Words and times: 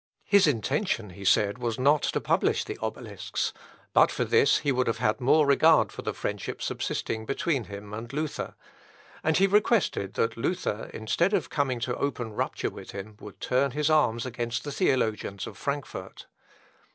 His 0.25 0.47
intention, 0.47 1.11
he 1.11 1.23
said, 1.23 1.59
was 1.59 1.77
not 1.77 2.01
to 2.01 2.19
publish 2.19 2.63
the 2.63 2.79
Obelisks; 2.81 3.53
but 3.93 4.09
for 4.09 4.25
this 4.25 4.57
he 4.57 4.71
would 4.71 4.87
have 4.87 4.97
had 4.97 5.21
more 5.21 5.45
regard 5.45 5.91
for 5.91 6.01
the 6.01 6.11
friendship 6.11 6.59
subsisting 6.59 7.23
between 7.23 7.65
him 7.65 7.93
and 7.93 8.11
Luther; 8.11 8.55
and 9.23 9.37
he 9.37 9.45
requested 9.45 10.15
that 10.15 10.35
Luther, 10.37 10.89
instead 10.91 11.35
of 11.35 11.51
coming 11.51 11.79
to 11.81 11.95
open 11.97 12.33
rupture 12.33 12.71
with 12.71 12.93
him, 12.93 13.15
would 13.19 13.39
turn 13.39 13.69
his 13.77 13.91
arms 13.91 14.25
against 14.25 14.63
the 14.63 14.71
theologians 14.71 15.45
of 15.45 15.55
Frankfort. 15.55 16.25